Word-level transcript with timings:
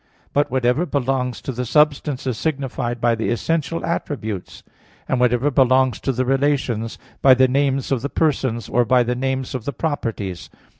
But 0.33 0.49
whatever 0.49 0.87
belongs 0.87 1.43
to 1.43 1.51
the 1.51 1.63
substance 1.63 2.25
is 2.25 2.35
signified 2.35 2.99
by 2.99 3.13
the 3.13 3.29
essential 3.29 3.85
attributes; 3.85 4.63
and 5.07 5.19
whatever 5.19 5.51
belongs 5.51 5.99
to 5.99 6.11
the 6.11 6.25
relations, 6.25 6.97
by 7.21 7.35
the 7.35 7.47
names 7.47 7.91
of 7.91 8.01
the 8.01 8.09
persons, 8.09 8.67
or 8.67 8.83
by 8.83 9.03
the 9.03 9.13
names 9.13 9.53
of 9.53 9.65
the 9.65 9.73
properties. 9.73 10.49